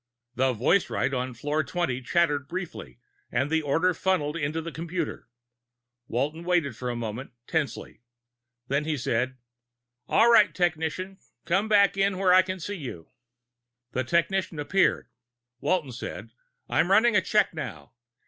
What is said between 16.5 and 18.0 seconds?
"I'm running a check now.